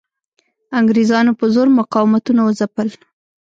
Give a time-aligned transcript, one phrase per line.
[0.79, 2.87] انګریزانو په زور مقاومتونه وځپل.